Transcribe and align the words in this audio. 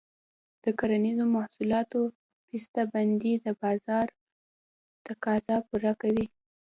د 0.63 0.65
کرنیزو 0.79 1.25
محصولاتو 1.35 2.01
بسته 2.47 2.81
بندي 2.93 3.33
د 3.45 3.47
بازار 3.61 4.07
تقاضا 5.07 5.57
پوره 5.67 5.93
کوي. 6.01 6.25